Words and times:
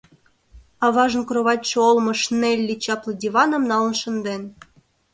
Аважын 0.85 1.23
кроватьше 1.29 1.77
олмыш 1.89 2.21
Нелли 2.39 2.75
чапле 2.83 3.13
диваным 3.21 3.63
налын 3.71 3.93
шынден. 4.01 4.41